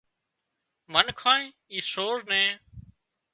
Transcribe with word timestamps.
منکانئي 0.93 1.45
اي 1.71 1.79
سور 1.91 2.17
نين 2.29 2.51